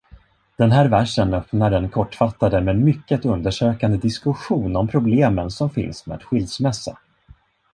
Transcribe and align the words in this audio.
Den 0.57 0.71
här 0.71 0.85
versen 0.89 1.33
öppnar 1.33 1.71
den 1.71 1.89
kortfattade, 1.89 2.61
men 2.61 2.83
mycket 2.83 3.25
undersökande, 3.25 3.97
diskussion 3.97 4.75
om 4.75 4.87
problemen 4.87 5.51
som 5.51 5.69
finns 5.69 6.05
med 6.07 6.21
skilsmässa. 6.21 6.97